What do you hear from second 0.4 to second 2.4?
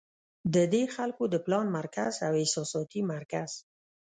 د دې خلکو د پلان مرکز او